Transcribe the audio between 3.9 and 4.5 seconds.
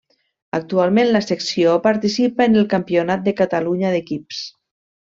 d'equips.